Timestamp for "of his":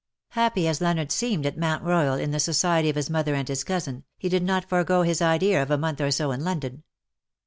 2.89-3.07